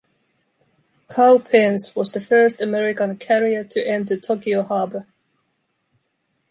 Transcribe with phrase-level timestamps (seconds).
[1.09, 5.05] "Cowpens" was the first American carrier to enter Tokyo Harbor.